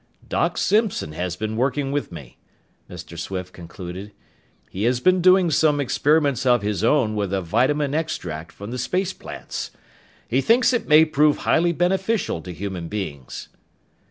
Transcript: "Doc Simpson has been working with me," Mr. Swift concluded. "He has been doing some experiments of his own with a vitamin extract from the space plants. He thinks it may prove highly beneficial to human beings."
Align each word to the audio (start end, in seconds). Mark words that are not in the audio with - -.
"Doc 0.27 0.57
Simpson 0.57 1.11
has 1.11 1.35
been 1.35 1.55
working 1.55 1.91
with 1.91 2.11
me," 2.11 2.39
Mr. 2.89 3.19
Swift 3.19 3.53
concluded. 3.53 4.11
"He 4.71 4.85
has 4.85 4.99
been 4.99 5.21
doing 5.21 5.51
some 5.51 5.79
experiments 5.79 6.43
of 6.43 6.63
his 6.63 6.83
own 6.83 7.13
with 7.15 7.31
a 7.31 7.39
vitamin 7.43 7.93
extract 7.93 8.51
from 8.51 8.71
the 8.71 8.79
space 8.79 9.13
plants. 9.13 9.69
He 10.27 10.41
thinks 10.41 10.73
it 10.73 10.87
may 10.87 11.05
prove 11.05 11.37
highly 11.45 11.71
beneficial 11.71 12.41
to 12.41 12.51
human 12.51 12.87
beings." 12.87 13.49